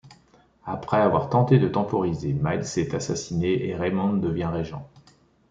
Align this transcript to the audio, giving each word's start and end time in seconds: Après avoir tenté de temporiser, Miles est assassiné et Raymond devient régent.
Après 0.65 0.97
avoir 0.97 1.29
tenté 1.29 1.59
de 1.59 1.67
temporiser, 1.67 2.33
Miles 2.33 2.65
est 2.79 2.95
assassiné 2.95 3.67
et 3.67 3.75
Raymond 3.75 4.13
devient 4.17 4.49
régent. 4.51 4.89